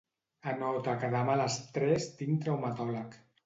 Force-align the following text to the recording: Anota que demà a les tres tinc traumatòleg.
Anota 0.53 0.95
que 1.03 1.11
demà 1.17 1.37
a 1.39 1.41
les 1.43 1.59
tres 1.77 2.11
tinc 2.23 2.43
traumatòleg. 2.49 3.23